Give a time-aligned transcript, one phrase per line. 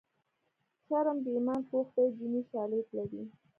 [0.85, 3.21] شرم د ایمان پوښ دی دیني شالید لري